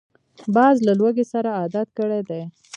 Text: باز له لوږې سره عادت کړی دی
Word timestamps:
باز 0.55 0.75
له 0.87 0.93
لوږې 0.99 1.25
سره 1.33 1.49
عادت 1.59 1.87
کړی 1.97 2.21
دی 2.29 2.41